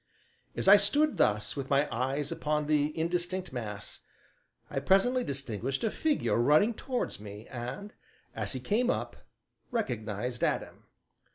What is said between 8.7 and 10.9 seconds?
up, recognized Adam.